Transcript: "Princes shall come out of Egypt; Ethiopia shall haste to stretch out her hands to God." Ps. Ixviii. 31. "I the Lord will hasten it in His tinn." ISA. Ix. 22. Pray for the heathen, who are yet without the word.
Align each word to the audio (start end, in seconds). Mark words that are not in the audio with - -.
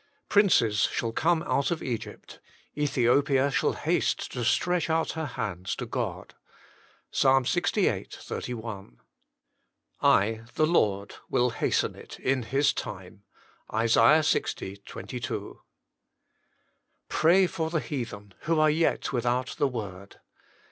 "Princes 0.29 0.79
shall 0.91 1.11
come 1.11 1.43
out 1.43 1.69
of 1.69 1.83
Egypt; 1.83 2.39
Ethiopia 2.75 3.51
shall 3.51 3.73
haste 3.73 4.31
to 4.31 4.43
stretch 4.43 4.89
out 4.89 5.11
her 5.11 5.27
hands 5.27 5.75
to 5.75 5.85
God." 5.85 6.33
Ps. 7.11 7.23
Ixviii. 7.25 8.11
31. 8.11 8.99
"I 10.01 10.41
the 10.55 10.65
Lord 10.65 11.13
will 11.29 11.51
hasten 11.51 11.93
it 11.93 12.19
in 12.19 12.41
His 12.41 12.73
tinn." 12.73 13.21
ISA. 13.71 14.23
Ix. 14.35 14.55
22. 14.83 15.61
Pray 17.07 17.45
for 17.45 17.69
the 17.69 17.79
heathen, 17.79 18.33
who 18.45 18.59
are 18.59 18.71
yet 18.71 19.13
without 19.13 19.49
the 19.59 19.67
word. 19.67 20.19